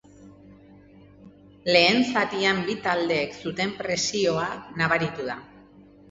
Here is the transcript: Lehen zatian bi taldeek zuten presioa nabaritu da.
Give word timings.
Lehen 1.73 1.99
zatian 2.13 2.61
bi 2.69 2.75
taldeek 2.85 3.35
zuten 3.43 3.73
presioa 3.83 4.47
nabaritu 4.81 5.27
da. 5.29 5.37